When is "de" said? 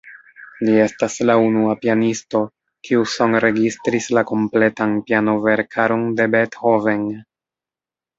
6.21-6.27